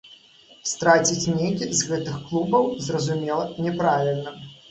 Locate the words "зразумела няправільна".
2.87-4.31